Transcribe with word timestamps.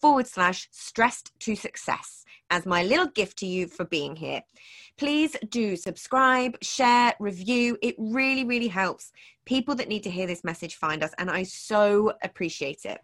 forward 0.00 0.26
slash 0.26 0.68
stressed 0.70 1.32
to 1.40 1.54
success 1.54 2.24
as 2.50 2.66
my 2.66 2.82
little 2.82 3.06
gift 3.06 3.38
to 3.38 3.46
you 3.46 3.66
for 3.66 3.84
being 3.84 4.16
here. 4.16 4.42
Please 4.96 5.36
do 5.48 5.76
subscribe, 5.76 6.56
share, 6.62 7.14
review. 7.20 7.78
It 7.80 7.94
really, 7.98 8.44
really 8.44 8.68
helps 8.68 9.12
people 9.46 9.74
that 9.76 9.88
need 9.88 10.02
to 10.02 10.10
hear 10.10 10.26
this 10.26 10.44
message 10.44 10.76
find 10.76 11.02
us, 11.02 11.12
and 11.18 11.30
I 11.30 11.42
so 11.44 12.12
appreciate 12.22 12.84
it. 12.84 13.00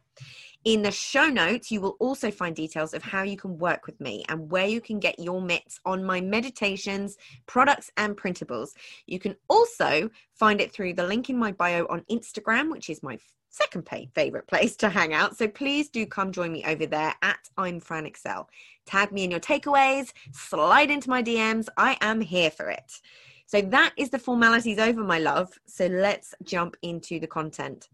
In 0.64 0.82
the 0.82 0.90
show 0.90 1.28
notes, 1.28 1.70
you 1.70 1.80
will 1.80 1.96
also 2.00 2.30
find 2.30 2.54
details 2.54 2.92
of 2.92 3.02
how 3.02 3.22
you 3.22 3.36
can 3.36 3.56
work 3.56 3.86
with 3.86 4.00
me 4.00 4.24
and 4.28 4.50
where 4.50 4.66
you 4.66 4.80
can 4.80 4.98
get 4.98 5.18
your 5.18 5.40
mitts 5.40 5.78
on 5.84 6.04
my 6.04 6.20
meditations, 6.20 7.16
products, 7.46 7.90
and 7.96 8.16
printables. 8.16 8.70
You 9.06 9.20
can 9.20 9.36
also 9.48 10.10
find 10.34 10.60
it 10.60 10.72
through 10.72 10.94
the 10.94 11.06
link 11.06 11.30
in 11.30 11.38
my 11.38 11.52
bio 11.52 11.86
on 11.88 12.04
Instagram, 12.10 12.72
which 12.72 12.90
is 12.90 13.02
my 13.02 13.16
second 13.48 13.88
favorite 14.14 14.46
place 14.46 14.76
to 14.76 14.88
hang 14.88 15.14
out. 15.14 15.36
So 15.36 15.48
please 15.48 15.88
do 15.88 16.06
come 16.06 16.32
join 16.32 16.52
me 16.52 16.64
over 16.64 16.86
there 16.86 17.14
at 17.22 17.38
I'm 17.56 17.80
Fran 17.80 18.06
Excell. 18.06 18.48
Tag 18.86 19.12
me 19.12 19.24
in 19.24 19.30
your 19.30 19.40
takeaways, 19.40 20.12
slide 20.32 20.90
into 20.90 21.10
my 21.10 21.22
DMs. 21.22 21.68
I 21.76 21.96
am 22.00 22.20
here 22.20 22.50
for 22.50 22.70
it. 22.70 23.00
So 23.46 23.62
that 23.62 23.92
is 23.96 24.10
the 24.10 24.18
formalities 24.18 24.78
over, 24.78 25.02
my 25.02 25.18
love. 25.18 25.52
So 25.66 25.86
let's 25.86 26.34
jump 26.42 26.76
into 26.82 27.20
the 27.20 27.26
content. 27.26 27.88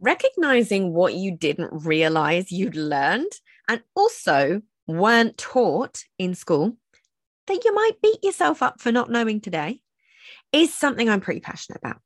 Recognizing 0.00 0.94
what 0.94 1.14
you 1.14 1.32
didn't 1.32 1.84
realize 1.84 2.52
you'd 2.52 2.76
learned 2.76 3.32
and 3.68 3.82
also 3.96 4.62
weren't 4.86 5.36
taught 5.36 6.04
in 6.18 6.34
school 6.34 6.76
that 7.48 7.64
you 7.64 7.74
might 7.74 8.00
beat 8.02 8.22
yourself 8.22 8.62
up 8.62 8.80
for 8.80 8.92
not 8.92 9.10
knowing 9.10 9.40
today 9.40 9.82
is 10.52 10.72
something 10.72 11.08
I'm 11.08 11.20
pretty 11.20 11.40
passionate 11.40 11.78
about. 11.78 12.00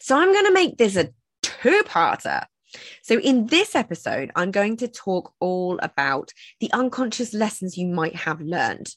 So 0.00 0.16
I'm 0.16 0.32
going 0.32 0.46
to 0.46 0.52
make 0.52 0.76
this 0.76 0.96
a 0.96 1.10
two 1.62 1.82
parter. 1.84 2.44
So, 3.02 3.18
in 3.18 3.46
this 3.46 3.74
episode, 3.74 4.30
I'm 4.36 4.50
going 4.50 4.76
to 4.78 4.88
talk 4.88 5.32
all 5.40 5.78
about 5.82 6.32
the 6.60 6.70
unconscious 6.72 7.32
lessons 7.32 7.78
you 7.78 7.86
might 7.86 8.14
have 8.14 8.40
learned. 8.40 8.94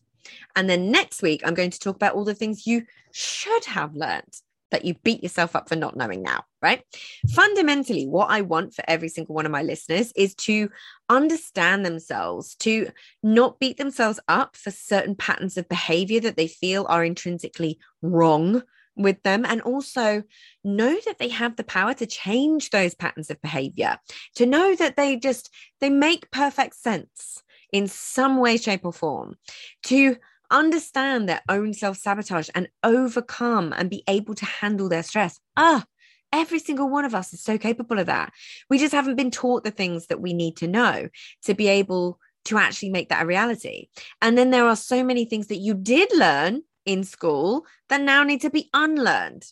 And 0.55 0.69
then 0.69 0.91
next 0.91 1.21
week, 1.21 1.41
I'm 1.45 1.53
going 1.53 1.71
to 1.71 1.79
talk 1.79 1.95
about 1.95 2.15
all 2.15 2.25
the 2.25 2.35
things 2.35 2.67
you 2.67 2.85
should 3.11 3.65
have 3.65 3.95
learned 3.95 4.41
that 4.71 4.85
you 4.85 4.95
beat 5.03 5.21
yourself 5.21 5.55
up 5.55 5.67
for 5.67 5.75
not 5.75 5.97
knowing 5.97 6.21
now, 6.21 6.43
right? 6.61 6.81
Fundamentally, 7.29 8.07
what 8.07 8.29
I 8.29 8.41
want 8.41 8.73
for 8.73 8.83
every 8.87 9.09
single 9.09 9.35
one 9.35 9.45
of 9.45 9.51
my 9.51 9.61
listeners 9.61 10.11
is 10.15 10.33
to 10.35 10.69
understand 11.09 11.85
themselves, 11.85 12.55
to 12.57 12.89
not 13.21 13.59
beat 13.59 13.77
themselves 13.77 14.19
up 14.27 14.55
for 14.55 14.71
certain 14.71 15.15
patterns 15.15 15.57
of 15.57 15.67
behavior 15.67 16.21
that 16.21 16.37
they 16.37 16.47
feel 16.47 16.85
are 16.89 17.03
intrinsically 17.03 17.79
wrong 18.01 18.63
with 18.95 19.22
them 19.23 19.45
and 19.45 19.62
also 19.62 20.24
know 20.63 20.97
that 21.06 21.18
they 21.18 21.29
have 21.29 21.56
the 21.56 21.63
power 21.63 21.94
to 21.94 22.06
change 22.06 22.69
those 22.69 22.94
patterns 22.94 23.29
of 23.29 23.41
behavior 23.41 23.97
to 24.35 24.46
know 24.46 24.75
that 24.75 24.96
they 24.97 25.16
just 25.16 25.50
they 25.79 25.90
make 25.90 26.31
perfect 26.31 26.75
sense 26.75 27.41
in 27.72 27.88
some 27.88 28.38
way 28.38 28.57
shape 28.57 28.85
or 28.85 28.94
form 28.94 29.35
to 29.84 30.18
understand 30.50 31.30
their 31.30 31.41
own 31.47 31.74
self-sabotage 31.74 32.50
and 32.53 32.68
overcome 32.84 33.74
and 33.78 33.90
be 33.90 34.03
able 34.07 34.35
to 34.35 34.46
handle 34.46 34.90
their 34.90 35.03
stress. 35.03 35.40
Ah 35.56 35.85
every 36.34 36.59
single 36.59 36.90
one 36.90 37.06
of 37.06 37.16
us 37.16 37.34
is 37.34 37.44
so 37.44 37.57
capable 37.57 38.00
of 38.00 38.06
that. 38.06 38.31
We 38.69 38.78
just 38.78 38.94
haven't 38.94 39.16
been 39.16 39.31
taught 39.31 39.63
the 39.63 39.72
things 39.72 40.07
that 40.07 40.22
we 40.22 40.34
need 40.34 40.57
to 40.57 40.68
know 40.68 41.09
to 41.44 41.53
be 41.53 41.68
able 41.68 42.19
to 42.46 42.57
actually 42.57 42.90
make 42.90 43.09
that 43.09 43.24
a 43.24 43.25
reality. 43.25 43.88
And 44.22 44.38
then 44.38 44.51
there 44.51 44.66
are 44.66 44.75
so 44.75 45.03
many 45.03 45.25
things 45.25 45.47
that 45.47 45.57
you 45.57 45.74
did 45.74 46.09
learn 46.16 46.62
in 46.86 47.03
school 47.03 47.66
that 47.90 48.02
now 48.02 48.24
need 48.24 48.42
to 48.42 48.50
be 48.50 48.69
unlearned. 48.74 49.46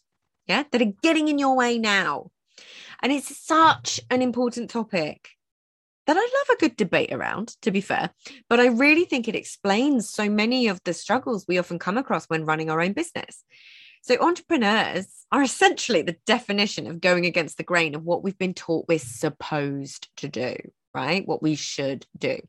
Yeah, 0.48 0.64
that 0.72 0.82
are 0.82 0.94
getting 1.04 1.28
in 1.28 1.38
your 1.38 1.56
way 1.56 1.78
now. 1.78 2.32
And 3.02 3.12
it's 3.12 3.38
such 3.38 4.02
an 4.10 4.22
important 4.22 4.70
topic 4.70 5.30
that 6.08 6.18
I 6.18 6.22
love 6.22 6.58
a 6.58 6.60
good 6.60 6.76
debate 6.76 7.14
around, 7.14 7.50
to 7.62 7.70
be 7.70 7.82
fair. 7.82 8.10
But 8.50 8.60
I 8.60 8.66
really 8.66 9.06
think 9.06 9.28
it 9.28 9.36
explains 9.36 10.10
so 10.10 10.28
many 10.28 10.68
of 10.68 10.82
the 10.84 10.94
struggles 10.94 11.46
we 11.48 11.60
often 11.60 11.78
come 11.78 12.00
across 12.00 12.26
when 12.26 12.46
running 12.46 12.72
our 12.72 12.82
own 12.82 12.94
business. 12.94 13.44
So, 14.02 14.18
entrepreneurs 14.20 15.06
are 15.32 15.44
essentially 15.44 16.02
the 16.02 16.18
definition 16.26 16.88
of 16.88 17.00
going 17.02 17.28
against 17.28 17.58
the 17.58 17.64
grain 17.64 17.94
of 17.94 18.06
what 18.06 18.24
we've 18.24 18.38
been 18.38 18.56
taught 18.56 18.88
we're 18.88 18.98
supposed 18.98 20.10
to 20.18 20.28
do, 20.28 20.56
right? 20.96 21.28
What 21.28 21.44
we 21.44 21.54
should 21.54 22.08
do. 22.18 22.40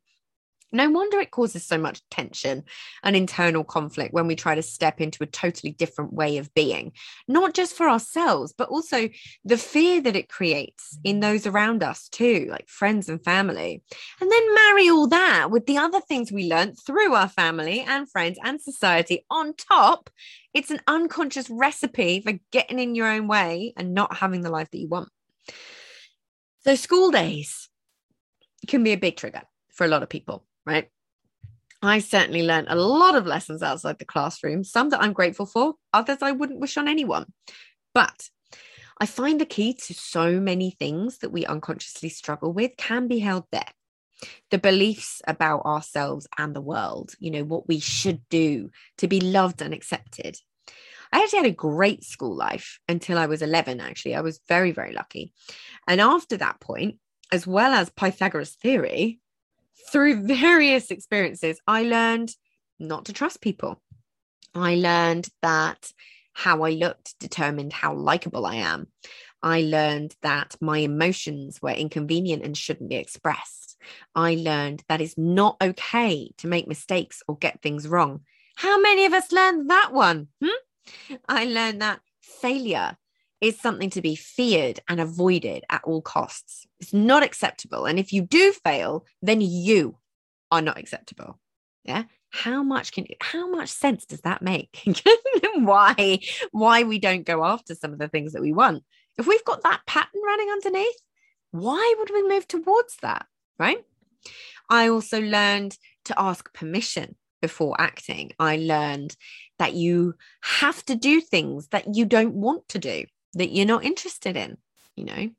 No 0.73 0.89
wonder 0.89 1.19
it 1.19 1.33
causes 1.33 1.67
so 1.67 1.79
much 1.79 2.01
tension 2.11 2.63
and 3.03 3.17
internal 3.17 3.65
conflict 3.65 4.15
when 4.15 4.29
we 4.29 4.37
try 4.37 4.55
to 4.55 4.63
step 4.63 5.01
into 5.01 5.25
a 5.25 5.27
totally 5.27 5.73
different 5.73 6.13
way 6.13 6.39
of 6.39 6.55
being, 6.55 6.93
not 7.27 7.55
just 7.55 7.75
for 7.75 7.89
ourselves, 7.89 8.55
but 8.57 8.69
also 8.69 9.09
the 9.45 9.57
fear 9.57 10.01
that 10.01 10.15
it 10.15 10.29
creates 10.29 10.97
in 11.03 11.21
those 11.21 11.45
around 11.45 11.83
us 11.83 12.09
too, 12.09 12.47
like 12.51 12.69
friends 12.69 13.09
and 13.09 13.23
family. 13.25 13.83
And 14.21 14.31
then 14.31 14.55
marry 14.55 14.89
all 14.89 15.09
that 15.09 15.51
with 15.51 15.67
the 15.67 15.79
other 15.79 16.01
things 16.01 16.31
we 16.31 16.49
learned 16.49 16.79
through 16.79 17.15
our 17.15 17.29
family 17.29 17.81
and 17.81 18.09
friends 18.09 18.39
and 18.45 18.61
society 18.61 19.25
on 19.29 19.55
top. 19.55 20.09
It's 20.55 20.71
an 20.71 20.81
unconscious 20.87 21.51
recipe 21.51 22.21
for 22.21 22.39
getting 22.53 22.79
in 22.79 22.95
your 22.95 23.09
own 23.09 23.27
way 23.27 23.73
and 23.77 23.93
not 23.93 24.17
having 24.17 24.43
the 24.43 24.51
life 24.51 24.71
that 24.71 24.79
you 24.79 24.89
want. 24.89 25.09
So, 26.61 26.75
school 26.77 27.11
days 27.11 27.69
can 28.69 28.85
be 28.85 28.93
a 28.93 28.99
big 28.99 29.17
trigger 29.17 29.43
for 29.73 29.85
a 29.85 29.89
lot 29.89 30.03
of 30.03 30.09
people 30.09 30.45
right? 30.67 30.89
I 31.83 32.01
certainly 32.01 32.43
learned 32.43 32.69
a 32.69 32.75
lot 32.75 33.15
of 33.15 33.27
lessons 33.27 33.63
outside 33.63 33.99
the 33.99 34.05
classroom, 34.05 34.65
some 34.65 34.91
that 34.91 35.03
I'm 35.03 35.15
grateful 35.15 35.47
for, 35.47 35.75
others 35.93 36.19
I 36.21 36.33
wouldn't 36.33 36.61
wish 36.61 36.77
on 36.77 36.89
anyone. 36.89 37.33
But 37.95 38.29
I 39.01 39.07
find 39.07 39.41
the 39.41 39.47
key 39.47 39.73
to 39.73 39.95
so 39.95 40.41
many 40.41 40.73
things 40.73 41.19
that 41.19 41.33
we 41.33 41.47
unconsciously 41.47 42.11
struggle 42.11 42.53
with 42.53 42.77
can 42.77 43.09
be 43.09 43.19
held 43.19 43.45
there. 43.51 43.65
The 44.51 44.59
beliefs 44.59 45.23
about 45.27 45.65
ourselves 45.65 46.27
and 46.37 46.55
the 46.55 46.61
world, 46.61 47.13
you 47.19 47.31
know, 47.31 47.45
what 47.45 47.67
we 47.67 47.81
should 47.81 48.21
do 48.29 48.71
to 48.99 49.09
be 49.09 49.21
loved 49.21 49.63
and 49.63 49.73
accepted. 49.73 50.37
I 51.13 51.21
actually 51.21 51.39
had 51.39 51.47
a 51.47 51.53
great 51.53 52.05
school 52.05 52.37
life 52.37 52.79
until 52.89 53.17
I 53.17 53.25
was 53.25 53.41
11, 53.41 53.81
actually. 53.81 54.15
I 54.15 54.21
was 54.21 54.41
very, 54.47 54.71
very 54.71 54.93
lucky. 54.93 55.33
And 55.89 56.01
after 56.01 56.37
that 56.37 56.61
point, 56.61 56.99
as 57.33 57.47
well 57.47 57.73
as 57.73 57.89
Pythagoras' 57.91 58.55
theory, 58.55 59.21
through 59.91 60.27
various 60.27 60.91
experiences, 60.91 61.61
I 61.67 61.83
learned 61.83 62.35
not 62.79 63.07
to 63.07 63.13
trust 63.13 63.41
people. 63.41 63.81
I 64.55 64.75
learned 64.75 65.29
that 65.43 65.93
how 66.33 66.63
I 66.65 66.71
looked 66.71 67.19
determined 67.19 67.73
how 67.73 67.95
likable 67.95 68.47
I 68.47 68.57
am. 68.57 68.89
I 69.43 69.63
learned 69.63 70.15
that 70.23 70.57
my 70.61 70.79
emotions 70.79 71.61
were 71.63 71.71
inconvenient 71.71 72.45
and 72.45 72.57
shouldn't 72.57 72.91
be 72.91 72.97
expressed. 72.97 73.77
I 74.15 74.35
learned 74.35 74.83
that 74.89 75.01
it's 75.01 75.17
not 75.17 75.57
okay 75.63 76.31
to 76.39 76.47
make 76.47 76.69
mistakes 76.69 77.23
or 77.27 77.37
get 77.37 77.63
things 77.63 77.89
wrong. 77.89 78.21
How 78.57 78.81
many 78.81 79.07
of 79.07 79.15
us 79.15 79.33
learned 79.33 79.71
that 79.71 79.93
one? 79.93 80.29
Hmm? 80.43 81.15
I 81.29 81.45
learned 81.47 81.81
that 81.83 82.01
failure 82.21 82.97
is 83.41 83.59
something 83.59 83.91
to 83.91 84.03
be 84.03 84.15
feared 84.17 84.81
and 84.89 85.01
avoided 85.01 85.65
at 85.71 85.83
all 85.85 86.03
costs. 86.03 86.67
It's 86.79 86.93
not 86.93 87.23
acceptable. 87.23 87.87
And 87.87 87.99
if 87.99 88.13
you 88.13 88.23
do 88.23 88.53
fail, 88.53 89.07
then 89.23 89.41
you 89.41 89.97
are 90.51 90.63
not 90.63 90.79
acceptable. 90.79 91.39
Yeah. 91.85 92.05
How 92.31 92.63
much 92.63 92.93
can 92.93 93.07
how 93.21 93.51
much 93.51 93.71
sense 93.71 94.05
does 94.07 94.21
that 94.21 94.43
make? 94.43 94.87
why 95.57 96.21
why 96.53 96.83
we 96.85 96.99
don't 96.99 97.27
go 97.27 97.45
after 97.45 97.75
some 97.75 97.93
of 97.93 97.99
the 97.99 98.09
things 98.09 98.33
that 98.33 98.43
we 98.43 98.53
want? 98.53 98.85
If 99.19 99.27
we've 99.27 99.45
got 99.45 99.63
that 99.63 99.81
pattern 99.87 100.21
running 100.25 100.49
underneath, 100.51 100.97
why 101.51 101.95
would 101.99 102.11
we 102.11 102.29
move 102.29 102.47
towards 102.47 102.97
that? 103.03 103.27
Right. 103.59 103.79
I 104.69 104.89
also 104.89 105.21
learned 105.21 105.77
to 106.05 106.21
ask 106.21 106.53
permission 106.55 107.17
before 107.43 107.81
acting. 107.81 108.33
I 108.39 108.57
learned 108.59 109.17
that 109.59 109.75
you 109.75 110.15
have 110.43 110.85
to 110.87 110.95
do 110.95 111.21
things 111.21 111.69
that 111.69 111.95
you 111.95 112.05
don't 112.05 112.35
want 112.35 112.69
to 112.69 112.79
do 112.79 113.07
that 113.35 113.51
you're 113.51 113.67
not 113.67 113.85
interested 113.85 114.37
in, 114.37 114.57
you 114.97 115.05
know. 115.05 115.31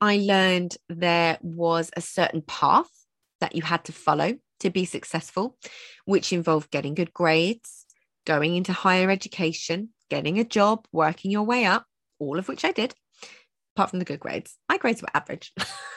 I 0.00 0.18
learned 0.18 0.76
there 0.88 1.38
was 1.42 1.90
a 1.96 2.00
certain 2.00 2.42
path 2.42 2.90
that 3.40 3.54
you 3.54 3.62
had 3.62 3.84
to 3.84 3.92
follow 3.92 4.34
to 4.60 4.70
be 4.70 4.84
successful, 4.84 5.56
which 6.04 6.32
involved 6.32 6.70
getting 6.70 6.94
good 6.94 7.12
grades, 7.12 7.86
going 8.26 8.56
into 8.56 8.72
higher 8.72 9.10
education, 9.10 9.90
getting 10.10 10.38
a 10.38 10.44
job, 10.44 10.86
working 10.92 11.30
your 11.30 11.44
way 11.44 11.64
up, 11.64 11.86
all 12.18 12.38
of 12.38 12.48
which 12.48 12.64
I 12.64 12.72
did, 12.72 12.94
apart 13.74 13.90
from 13.90 13.98
the 13.98 14.04
good 14.04 14.20
grades. 14.20 14.56
My 14.68 14.78
grades 14.78 15.02
were 15.02 15.08
average. 15.14 15.52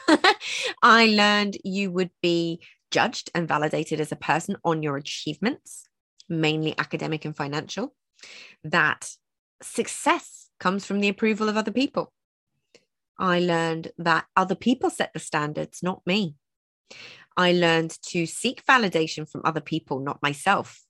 I 0.82 1.08
learned 1.08 1.58
you 1.64 1.92
would 1.92 2.12
be 2.22 2.62
judged 2.92 3.30
and 3.36 3.48
validated 3.48 4.00
as 4.00 4.12
a 4.12 4.18
person 4.18 4.56
on 4.64 4.84
your 4.84 4.98
achievements, 4.98 5.86
mainly 6.28 6.78
academic 6.78 7.26
and 7.26 7.36
financial, 7.36 7.94
that 8.64 9.10
success 9.62 10.39
comes 10.60 10.86
from 10.86 11.00
the 11.00 11.10
approval 11.10 11.50
of 11.50 11.58
other 11.58 11.72
people. 11.72 12.12
I 13.18 13.40
learned 13.40 13.92
that 13.98 14.26
other 14.36 14.56
people 14.56 14.90
set 14.90 15.12
the 15.14 15.20
standards, 15.20 15.84
not 15.84 16.02
me. 16.06 16.36
I 17.36 17.52
learned 17.52 17.98
to 18.08 18.26
seek 18.26 18.66
validation 18.66 19.30
from 19.30 19.42
other 19.44 19.62
people, 19.62 20.00
not 20.00 20.22
myself. 20.22 20.82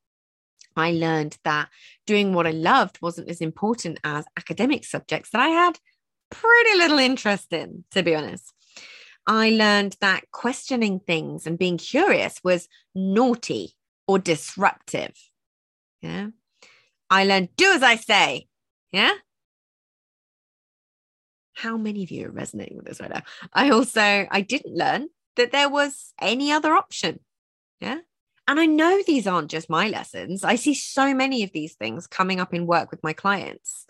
I 0.76 0.92
learned 0.92 1.38
that 1.44 1.70
doing 2.06 2.34
what 2.34 2.48
I 2.48 2.52
loved 2.52 3.00
wasn't 3.02 3.30
as 3.30 3.42
important 3.42 4.00
as 4.04 4.26
academic 4.38 4.86
subjects 4.86 5.32
that 5.32 5.42
I 5.42 5.50
had 5.50 5.80
pretty 6.30 6.78
little 6.78 7.00
interest 7.00 7.52
in, 7.52 7.84
to 7.92 8.04
be 8.04 8.16
honest. 8.16 8.54
I 9.28 9.50
learned 9.50 9.98
that 10.02 10.32
questioning 10.32 11.00
things 11.00 11.46
and 11.46 11.60
being 11.60 11.78
curious 11.78 12.40
was 12.44 12.68
naughty 12.96 13.76
or 14.08 14.18
disruptive. 14.18 15.14
Yeah. 16.02 16.30
I 17.10 17.26
learned 17.26 17.50
do 17.56 17.72
as 17.74 17.84
I 17.84 17.96
say. 17.96 18.48
Yeah. 18.92 19.14
How 21.62 21.76
many 21.76 22.04
of 22.04 22.12
you 22.12 22.28
are 22.28 22.32
resonating 22.32 22.78
with 22.78 22.86
this 22.86 23.02
right 23.02 23.10
now? 23.10 23.24
I 23.54 23.70
also 23.70 24.02
I 24.02 24.42
didn't 24.42 24.76
learn 24.76 25.10
that 25.36 25.52
there 25.52 25.70
was 25.70 26.14
any 26.22 26.52
other 26.52 26.74
option. 26.74 27.20
Yeah. 27.82 28.00
And 28.48 28.60
I 28.60 28.66
know 28.66 29.02
these 29.06 29.28
aren't 29.28 29.52
just 29.52 29.70
my 29.70 29.90
lessons. 29.90 30.44
I 30.44 30.56
see 30.56 30.74
so 30.74 31.14
many 31.14 31.44
of 31.44 31.52
these 31.52 31.76
things 31.76 32.08
coming 32.08 32.40
up 32.40 32.54
in 32.54 32.66
work 32.66 32.92
with 32.92 33.04
my 33.04 33.14
clients. 33.14 33.86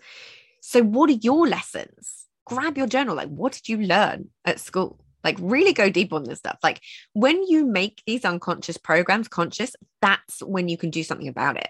So, 0.60 0.82
what 0.82 1.10
are 1.10 1.14
your 1.22 1.46
lessons? 1.46 2.26
Grab 2.44 2.76
your 2.76 2.86
journal. 2.86 3.14
Like, 3.14 3.28
what 3.28 3.52
did 3.52 3.68
you 3.68 3.78
learn 3.78 4.28
at 4.44 4.60
school? 4.60 4.98
Like, 5.22 5.36
really 5.40 5.72
go 5.72 5.90
deep 5.90 6.12
on 6.12 6.24
this 6.24 6.40
stuff. 6.40 6.58
Like, 6.62 6.80
when 7.12 7.42
you 7.44 7.64
make 7.64 8.02
these 8.06 8.24
unconscious 8.24 8.76
programs 8.76 9.28
conscious, 9.28 9.76
that's 10.02 10.42
when 10.42 10.68
you 10.68 10.76
can 10.76 10.90
do 10.90 11.04
something 11.04 11.28
about 11.28 11.56
it. 11.56 11.68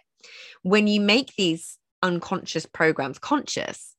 When 0.62 0.86
you 0.86 1.00
make 1.00 1.36
these 1.36 1.78
unconscious 2.02 2.66
programs 2.66 3.18
conscious, 3.18 3.89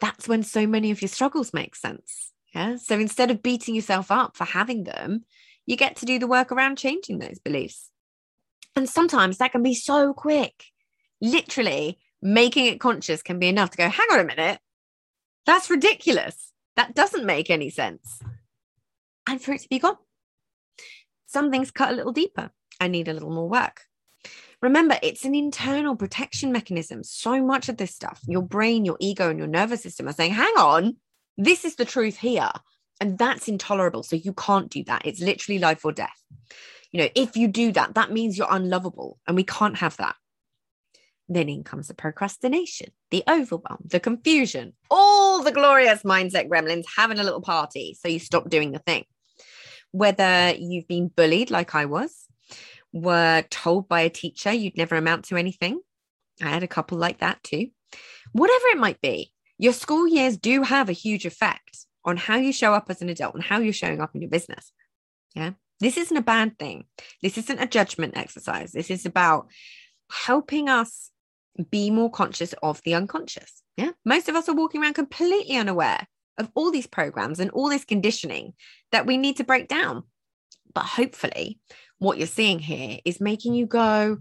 that's 0.00 0.28
when 0.28 0.42
so 0.42 0.66
many 0.66 0.90
of 0.90 1.02
your 1.02 1.08
struggles 1.08 1.54
make 1.54 1.74
sense. 1.74 2.32
Yeah. 2.54 2.76
So 2.76 2.98
instead 2.98 3.30
of 3.30 3.42
beating 3.42 3.74
yourself 3.74 4.10
up 4.10 4.36
for 4.36 4.44
having 4.44 4.84
them, 4.84 5.24
you 5.66 5.76
get 5.76 5.96
to 5.96 6.06
do 6.06 6.18
the 6.18 6.26
work 6.26 6.50
around 6.50 6.78
changing 6.78 7.18
those 7.18 7.38
beliefs. 7.38 7.90
And 8.74 8.88
sometimes 8.88 9.38
that 9.38 9.52
can 9.52 9.62
be 9.62 9.74
so 9.74 10.12
quick. 10.12 10.64
Literally, 11.20 11.98
making 12.22 12.66
it 12.66 12.80
conscious 12.80 13.22
can 13.22 13.38
be 13.38 13.48
enough 13.48 13.70
to 13.70 13.76
go, 13.76 13.88
hang 13.88 14.06
on 14.12 14.20
a 14.20 14.24
minute, 14.24 14.58
that's 15.46 15.70
ridiculous. 15.70 16.52
That 16.76 16.94
doesn't 16.94 17.26
make 17.26 17.50
any 17.50 17.70
sense. 17.70 18.20
And 19.28 19.40
for 19.40 19.52
it 19.52 19.60
to 19.62 19.68
be 19.68 19.78
gone. 19.78 19.96
Some 21.26 21.50
things 21.50 21.70
cut 21.70 21.92
a 21.92 21.96
little 21.96 22.12
deeper 22.12 22.50
I 22.80 22.88
need 22.88 23.08
a 23.08 23.12
little 23.12 23.30
more 23.30 23.48
work. 23.48 23.82
Remember, 24.62 24.98
it's 25.02 25.24
an 25.24 25.34
internal 25.34 25.96
protection 25.96 26.52
mechanism. 26.52 27.02
So 27.02 27.42
much 27.42 27.68
of 27.68 27.78
this 27.78 27.94
stuff, 27.94 28.20
your 28.26 28.42
brain, 28.42 28.84
your 28.84 28.98
ego, 29.00 29.30
and 29.30 29.38
your 29.38 29.48
nervous 29.48 29.82
system 29.82 30.06
are 30.06 30.12
saying, 30.12 30.32
hang 30.32 30.54
on, 30.58 30.96
this 31.38 31.64
is 31.64 31.76
the 31.76 31.86
truth 31.86 32.18
here. 32.18 32.50
And 33.00 33.16
that's 33.16 33.48
intolerable. 33.48 34.02
So 34.02 34.16
you 34.16 34.34
can't 34.34 34.68
do 34.70 34.84
that. 34.84 35.06
It's 35.06 35.20
literally 35.20 35.58
life 35.58 35.84
or 35.84 35.92
death. 35.92 36.22
You 36.92 37.00
know, 37.00 37.08
if 37.14 37.36
you 37.36 37.48
do 37.48 37.72
that, 37.72 37.94
that 37.94 38.12
means 38.12 38.36
you're 38.36 38.48
unlovable. 38.50 39.18
And 39.26 39.34
we 39.36 39.44
can't 39.44 39.78
have 39.78 39.96
that. 39.96 40.16
Then 41.26 41.48
in 41.48 41.62
comes 41.62 41.88
the 41.88 41.94
procrastination, 41.94 42.88
the 43.10 43.22
overwhelm, 43.30 43.78
the 43.86 44.00
confusion, 44.00 44.74
all 44.90 45.42
the 45.42 45.52
glorious 45.52 46.02
mindset 46.02 46.50
gremlins 46.50 46.84
having 46.96 47.18
a 47.18 47.22
little 47.22 47.40
party. 47.40 47.96
So 47.98 48.08
you 48.08 48.18
stop 48.18 48.50
doing 48.50 48.72
the 48.72 48.80
thing. 48.80 49.04
Whether 49.92 50.54
you've 50.58 50.88
been 50.88 51.08
bullied 51.08 51.50
like 51.50 51.74
I 51.74 51.86
was, 51.86 52.26
were 52.92 53.42
told 53.50 53.88
by 53.88 54.00
a 54.00 54.10
teacher 54.10 54.52
you'd 54.52 54.76
never 54.76 54.96
amount 54.96 55.26
to 55.26 55.36
anything. 55.36 55.80
I 56.42 56.48
had 56.48 56.62
a 56.62 56.68
couple 56.68 56.98
like 56.98 57.18
that 57.18 57.42
too. 57.42 57.68
Whatever 58.32 58.64
it 58.72 58.78
might 58.78 59.00
be, 59.00 59.32
your 59.58 59.72
school 59.72 60.08
years 60.08 60.36
do 60.36 60.62
have 60.62 60.88
a 60.88 60.92
huge 60.92 61.26
effect 61.26 61.86
on 62.04 62.16
how 62.16 62.36
you 62.36 62.52
show 62.52 62.72
up 62.72 62.86
as 62.88 63.02
an 63.02 63.08
adult 63.08 63.34
and 63.34 63.44
how 63.44 63.58
you're 63.58 63.72
showing 63.72 64.00
up 64.00 64.14
in 64.14 64.22
your 64.22 64.30
business. 64.30 64.72
Yeah. 65.34 65.52
This 65.80 65.96
isn't 65.96 66.16
a 66.16 66.22
bad 66.22 66.58
thing. 66.58 66.84
This 67.22 67.38
isn't 67.38 67.58
a 67.58 67.66
judgment 67.66 68.16
exercise. 68.16 68.72
This 68.72 68.90
is 68.90 69.06
about 69.06 69.48
helping 70.10 70.68
us 70.68 71.10
be 71.70 71.90
more 71.90 72.10
conscious 72.10 72.54
of 72.62 72.80
the 72.84 72.94
unconscious. 72.94 73.62
Yeah. 73.76 73.90
Most 74.04 74.28
of 74.28 74.36
us 74.36 74.48
are 74.48 74.54
walking 74.54 74.82
around 74.82 74.94
completely 74.94 75.56
unaware 75.56 76.06
of 76.38 76.50
all 76.54 76.70
these 76.70 76.86
programs 76.86 77.40
and 77.40 77.50
all 77.50 77.68
this 77.68 77.84
conditioning 77.84 78.54
that 78.92 79.06
we 79.06 79.16
need 79.16 79.36
to 79.36 79.44
break 79.44 79.68
down. 79.68 80.04
But 80.72 80.84
hopefully, 80.84 81.58
what 82.00 82.18
you're 82.18 82.26
seeing 82.26 82.58
here 82.58 82.98
is 83.04 83.20
making 83.20 83.54
you 83.54 83.66
go, 83.66 84.18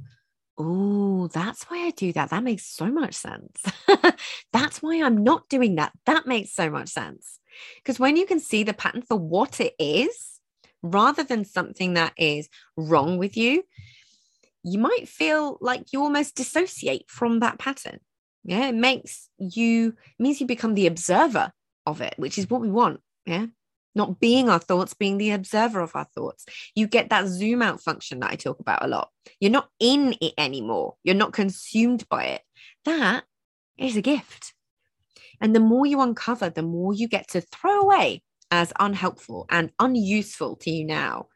Oh, 0.62 1.28
that's 1.28 1.64
why 1.64 1.86
I 1.86 1.92
do 1.92 2.12
that. 2.14 2.32
That 2.32 2.44
makes 2.44 2.66
so 2.66 2.88
much 2.92 3.16
sense. 3.16 3.64
that's 4.52 4.82
why 4.82 5.02
I'm 5.02 5.24
not 5.24 5.48
doing 5.48 5.76
that. 5.76 5.94
That 6.06 6.28
makes 6.28 6.52
so 6.52 6.70
much 6.70 6.90
sense. 6.90 7.40
Because 7.78 7.98
when 7.98 8.18
you 8.18 8.26
can 8.26 8.42
see 8.42 8.64
the 8.64 8.74
pattern 8.74 9.02
for 9.02 9.18
what 9.18 9.62
it 9.62 9.74
is, 9.80 10.42
rather 10.84 11.24
than 11.24 11.46
something 11.46 11.94
that 11.94 12.12
is 12.18 12.50
wrong 12.76 13.18
with 13.18 13.38
you, 13.38 13.64
you 14.64 14.80
might 14.80 15.08
feel 15.08 15.58
like 15.62 15.94
you 15.94 16.02
almost 16.04 16.36
dissociate 16.36 17.06
from 17.08 17.40
that 17.40 17.58
pattern. 17.58 18.00
Yeah, 18.44 18.68
it 18.68 18.76
makes 18.76 19.30
you, 19.38 19.90
it 19.90 20.22
means 20.22 20.42
you 20.42 20.48
become 20.48 20.74
the 20.74 20.88
observer 20.88 21.54
of 21.86 22.02
it, 22.02 22.16
which 22.18 22.38
is 22.38 22.50
what 22.50 22.60
we 22.60 22.70
want. 22.70 23.00
Yeah, 23.26 23.46
not 23.96 24.20
being 24.20 24.50
our 24.50 24.60
thoughts, 24.60 24.94
being 24.94 25.18
the 25.18 25.32
observer 25.32 25.80
of 25.80 25.96
our 25.96 26.08
thoughts. 26.16 26.46
You 26.76 26.88
get 26.88 27.10
that 27.10 27.28
zoom 27.28 27.62
out 27.62 27.82
function 27.82 28.20
that 28.20 28.32
I 28.32 28.36
talk 28.36 28.60
about 28.60 28.84
a 28.84 28.88
lot. 28.88 29.10
You're 29.40 29.52
not 29.52 29.70
in 29.80 30.16
it 30.22 30.34
anymore, 30.38 30.96
you're 31.04 31.16
not 31.16 31.34
consumed 31.34 32.08
by 32.10 32.26
it. 32.26 32.42
That 32.86 33.24
is 33.78 33.98
a 33.98 34.02
gift. 34.02 34.54
And 35.42 35.56
the 35.56 35.60
more 35.60 35.86
you 35.86 36.02
uncover, 36.02 36.50
the 36.50 36.62
more 36.62 36.94
you 36.94 37.08
get 37.08 37.30
to 37.30 37.42
throw 37.42 37.82
away 37.82 38.24
as 38.52 38.74
unhelpful 38.80 39.46
and 39.50 39.72
unuseful 39.80 40.56
to 40.58 40.72
you 40.72 40.86
now. 40.86 41.28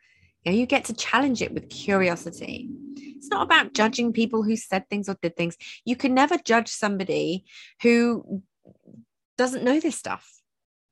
You, 0.43 0.53
you 0.53 0.65
get 0.65 0.85
to 0.85 0.93
challenge 0.93 1.41
it 1.41 1.53
with 1.53 1.69
curiosity. 1.69 2.69
It's 2.95 3.29
not 3.29 3.43
about 3.43 3.73
judging 3.73 4.11
people 4.11 4.43
who 4.43 4.55
said 4.57 4.89
things 4.89 5.07
or 5.07 5.17
did 5.21 5.35
things. 5.37 5.55
You 5.85 5.95
can 5.95 6.13
never 6.13 6.37
judge 6.37 6.69
somebody 6.69 7.45
who 7.81 8.43
doesn't 9.37 9.63
know 9.63 9.79
this 9.79 9.95
stuff. 9.95 10.29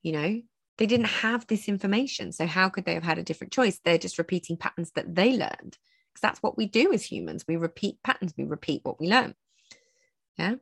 You 0.03 0.13
know, 0.13 0.41
they 0.81 0.87
didn't 0.87 1.05
have 1.05 1.45
this 1.45 1.67
information. 1.67 2.31
So, 2.31 2.47
how 2.47 2.67
could 2.67 2.85
they 2.85 2.95
have 2.95 3.03
had 3.03 3.19
a 3.19 3.23
different 3.23 3.53
choice? 3.53 3.79
They're 3.85 3.99
just 3.99 4.17
repeating 4.17 4.57
patterns 4.57 4.89
that 4.95 5.13
they 5.13 5.37
learned 5.37 5.77
because 6.09 6.21
that's 6.23 6.41
what 6.41 6.57
we 6.57 6.65
do 6.65 6.91
as 6.91 7.03
humans. 7.03 7.45
We 7.47 7.55
repeat 7.55 8.01
patterns, 8.03 8.33
we 8.35 8.45
repeat 8.45 8.81
what 8.83 8.99
we 8.99 9.07
learn. 9.07 9.35
Yeah. 10.39 10.55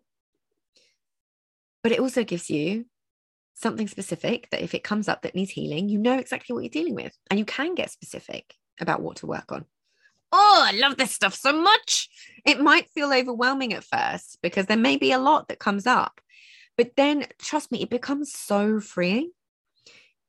But 1.83 1.93
it 1.93 2.01
also 2.01 2.25
gives 2.25 2.49
you 2.49 2.87
something 3.53 3.87
specific 3.87 4.49
that 4.51 4.61
if 4.61 4.75
it 4.75 4.83
comes 4.83 5.07
up 5.07 5.21
that 5.21 5.35
needs 5.35 5.51
healing, 5.51 5.87
you 5.87 5.97
know 5.97 6.17
exactly 6.19 6.53
what 6.53 6.65
you're 6.65 6.69
dealing 6.69 6.95
with 6.95 7.17
and 7.29 7.39
you 7.39 7.45
can 7.45 7.73
get 7.73 7.89
specific 7.89 8.55
about 8.77 9.01
what 9.01 9.15
to 9.17 9.25
work 9.25 9.53
on. 9.53 9.63
Oh, 10.33 10.63
I 10.65 10.73
love 10.73 10.97
this 10.97 11.13
stuff 11.13 11.33
so 11.33 11.53
much. 11.53 12.09
It 12.45 12.59
might 12.59 12.89
feel 12.89 13.13
overwhelming 13.13 13.71
at 13.71 13.85
first 13.85 14.39
because 14.43 14.65
there 14.65 14.75
may 14.75 14.97
be 14.97 15.13
a 15.13 15.17
lot 15.17 15.47
that 15.47 15.59
comes 15.59 15.87
up. 15.87 16.19
But 16.75 16.97
then, 16.97 17.25
trust 17.41 17.71
me, 17.71 17.81
it 17.81 17.89
becomes 17.89 18.33
so 18.33 18.81
freeing 18.81 19.31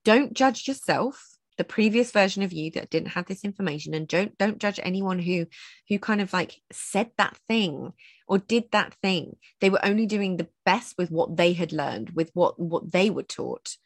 don't 0.05 0.33
judge 0.33 0.67
yourself 0.67 1.31
the 1.61 1.65
previous 1.65 2.11
version 2.11 2.43
of 2.43 2.55
you 2.55 2.71
that 2.71 2.89
didn't 2.89 3.11
have 3.11 3.27
this 3.27 3.45
information 3.45 3.93
and 3.93 4.09
don't 4.09 4.39
don't 4.39 4.57
judge 4.59 4.81
anyone 4.83 5.19
who 5.19 5.45
who 5.91 5.99
kind 5.99 6.23
of 6.23 6.33
like 6.33 6.55
said 6.73 7.11
that 7.19 7.37
thing 7.49 7.93
or 8.27 8.39
did 8.39 8.65
that 8.73 8.95
thing. 9.03 9.37
They 9.61 9.69
were 9.69 9.85
only 9.85 10.07
doing 10.07 10.39
the 10.39 10.49
best 10.65 10.97
with 10.97 11.11
what 11.11 11.37
they 11.37 11.53
had 11.53 11.71
learned 11.71 12.11
with 12.11 12.31
what 12.33 12.59
what 12.59 12.91
they 12.91 13.11
were 13.11 13.25
taught. 13.25 13.77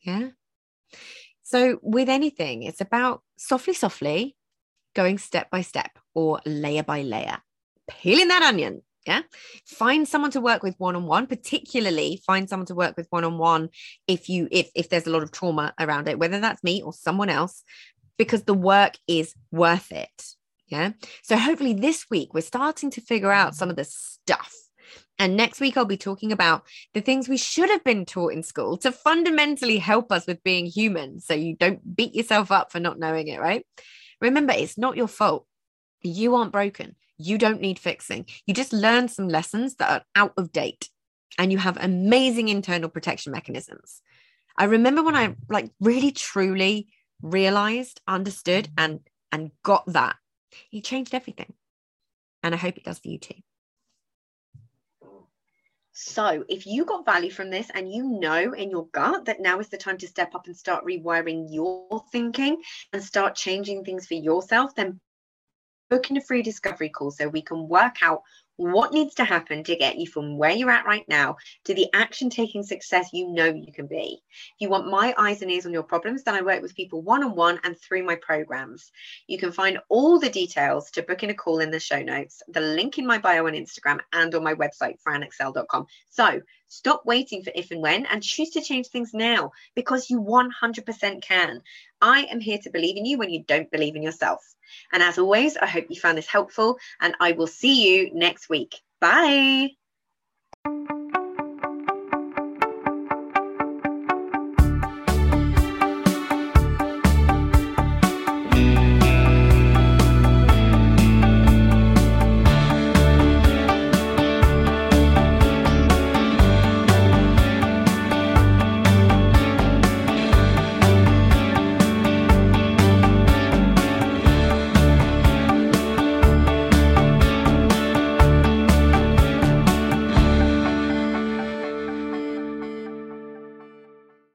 Yeah? 0.00 0.30
So 1.44 1.78
with 1.80 2.08
anything 2.08 2.64
it's 2.64 2.80
about 2.80 3.22
softly 3.36 3.74
softly 3.74 4.36
going 4.92 5.18
step 5.18 5.48
by 5.48 5.60
step 5.60 6.00
or 6.14 6.40
layer 6.44 6.82
by 6.82 7.02
layer. 7.02 7.38
Peeling 7.88 8.28
that 8.28 8.42
onion 8.42 8.82
yeah. 9.06 9.22
Find 9.66 10.06
someone 10.06 10.30
to 10.32 10.40
work 10.40 10.62
with 10.62 10.74
one 10.78 10.96
on 10.96 11.06
one 11.06 11.26
particularly 11.26 12.22
find 12.26 12.48
someone 12.48 12.66
to 12.66 12.74
work 12.74 12.96
with 12.96 13.06
one 13.10 13.24
on 13.24 13.38
one 13.38 13.68
if 14.06 14.28
you 14.28 14.48
if 14.50 14.70
if 14.74 14.88
there's 14.88 15.06
a 15.06 15.10
lot 15.10 15.22
of 15.22 15.32
trauma 15.32 15.74
around 15.80 16.08
it 16.08 16.18
whether 16.18 16.40
that's 16.40 16.62
me 16.62 16.82
or 16.82 16.92
someone 16.92 17.28
else 17.28 17.64
because 18.18 18.44
the 18.44 18.54
work 18.54 18.94
is 19.08 19.34
worth 19.50 19.90
it. 19.90 20.34
Yeah. 20.68 20.92
So 21.22 21.36
hopefully 21.36 21.74
this 21.74 22.06
week 22.10 22.32
we're 22.32 22.40
starting 22.40 22.90
to 22.92 23.00
figure 23.00 23.32
out 23.32 23.54
some 23.54 23.70
of 23.70 23.76
the 23.76 23.84
stuff. 23.84 24.54
And 25.18 25.36
next 25.36 25.60
week 25.60 25.76
I'll 25.76 25.84
be 25.84 25.96
talking 25.96 26.32
about 26.32 26.64
the 26.94 27.00
things 27.00 27.28
we 27.28 27.36
should 27.36 27.68
have 27.68 27.84
been 27.84 28.04
taught 28.04 28.32
in 28.32 28.42
school 28.42 28.76
to 28.78 28.92
fundamentally 28.92 29.78
help 29.78 30.10
us 30.10 30.26
with 30.26 30.42
being 30.42 30.66
human. 30.66 31.20
So 31.20 31.34
you 31.34 31.56
don't 31.56 31.96
beat 31.96 32.14
yourself 32.14 32.50
up 32.50 32.72
for 32.72 32.80
not 32.80 32.98
knowing 32.98 33.28
it 33.28 33.40
right? 33.40 33.66
Remember, 34.20 34.52
it's 34.52 34.78
not 34.78 34.96
your 34.96 35.08
fault. 35.08 35.46
You 36.00 36.36
aren't 36.36 36.52
broken. 36.52 36.96
You 37.24 37.38
don't 37.38 37.60
need 37.60 37.78
fixing. 37.78 38.26
You 38.46 38.54
just 38.54 38.72
learn 38.72 39.08
some 39.08 39.28
lessons 39.28 39.76
that 39.76 39.90
are 39.90 40.04
out 40.14 40.32
of 40.36 40.52
date 40.52 40.88
and 41.38 41.50
you 41.52 41.58
have 41.58 41.78
amazing 41.80 42.48
internal 42.48 42.88
protection 42.88 43.32
mechanisms. 43.32 44.02
I 44.56 44.64
remember 44.64 45.02
when 45.02 45.16
I 45.16 45.36
like 45.48 45.70
really 45.80 46.12
truly 46.12 46.88
realized, 47.22 48.00
understood 48.06 48.68
and 48.76 49.00
and 49.30 49.50
got 49.62 49.84
that. 49.86 50.16
It 50.70 50.84
changed 50.84 51.14
everything. 51.14 51.54
And 52.42 52.54
I 52.54 52.58
hope 52.58 52.76
it 52.76 52.84
does 52.84 52.98
for 52.98 53.08
you 53.08 53.18
too. 53.18 53.34
So, 55.94 56.44
if 56.48 56.66
you 56.66 56.86
got 56.86 57.04
value 57.04 57.30
from 57.30 57.50
this 57.50 57.70
and 57.74 57.92
you 57.92 58.08
know 58.08 58.54
in 58.54 58.70
your 58.70 58.86
gut 58.88 59.26
that 59.26 59.40
now 59.40 59.60
is 59.60 59.68
the 59.68 59.76
time 59.76 59.98
to 59.98 60.08
step 60.08 60.34
up 60.34 60.46
and 60.46 60.56
start 60.56 60.86
rewiring 60.86 61.46
your 61.50 62.02
thinking 62.10 62.62
and 62.92 63.04
start 63.04 63.34
changing 63.34 63.84
things 63.84 64.06
for 64.06 64.14
yourself, 64.14 64.74
then 64.74 65.00
book 65.92 66.10
in 66.10 66.16
a 66.16 66.22
free 66.22 66.40
discovery 66.40 66.88
call 66.88 67.10
so 67.10 67.28
we 67.28 67.42
can 67.42 67.68
work 67.68 67.96
out 68.00 68.22
what 68.56 68.94
needs 68.94 69.14
to 69.14 69.24
happen 69.24 69.62
to 69.62 69.76
get 69.76 69.98
you 69.98 70.06
from 70.06 70.38
where 70.38 70.52
you're 70.52 70.70
at 70.70 70.86
right 70.86 71.06
now 71.06 71.36
to 71.64 71.74
the 71.74 71.86
action 71.92 72.30
taking 72.30 72.62
success 72.62 73.10
you 73.12 73.28
know 73.28 73.44
you 73.44 73.70
can 73.74 73.86
be. 73.86 74.22
If 74.30 74.60
you 74.60 74.70
want 74.70 74.90
my 74.90 75.14
eyes 75.18 75.42
and 75.42 75.50
ears 75.50 75.66
on 75.66 75.72
your 75.74 75.82
problems, 75.82 76.22
then 76.22 76.34
I 76.34 76.40
work 76.40 76.62
with 76.62 76.74
people 76.74 77.02
one 77.02 77.22
on 77.22 77.34
one 77.34 77.60
and 77.62 77.78
through 77.78 78.04
my 78.04 78.16
programs. 78.16 78.90
You 79.26 79.36
can 79.36 79.52
find 79.52 79.78
all 79.90 80.18
the 80.18 80.30
details 80.30 80.90
to 80.92 81.02
book 81.02 81.22
in 81.22 81.30
a 81.30 81.34
call 81.34 81.58
in 81.58 81.70
the 81.70 81.78
show 81.78 82.02
notes, 82.02 82.42
the 82.48 82.60
link 82.60 82.96
in 82.96 83.06
my 83.06 83.18
bio 83.18 83.46
on 83.46 83.52
Instagram 83.52 83.98
and 84.14 84.34
on 84.34 84.42
my 84.42 84.54
website, 84.54 84.96
franexcell.com. 85.06 85.86
So 86.08 86.40
stop 86.72 87.04
waiting 87.04 87.42
for 87.42 87.52
if 87.54 87.70
and 87.70 87.82
when 87.82 88.06
and 88.06 88.22
choose 88.22 88.50
to 88.50 88.62
change 88.62 88.86
things 88.86 89.12
now 89.12 89.52
because 89.74 90.08
you 90.08 90.20
100% 90.20 91.22
can. 91.22 91.60
I 92.00 92.22
am 92.24 92.40
here 92.40 92.58
to 92.62 92.70
believe 92.70 92.96
in 92.96 93.04
you 93.04 93.18
when 93.18 93.30
you 93.30 93.44
don't 93.46 93.70
believe 93.70 93.94
in 93.94 94.02
yourself. 94.02 94.42
And 94.92 95.02
as 95.02 95.18
always, 95.18 95.56
I 95.56 95.66
hope 95.66 95.86
you 95.90 96.00
found 96.00 96.16
this 96.16 96.26
helpful 96.26 96.78
and 97.00 97.14
I 97.20 97.32
will 97.32 97.46
see 97.46 97.94
you 97.94 98.10
next 98.14 98.48
week. 98.48 98.80
Bye. 99.00 99.70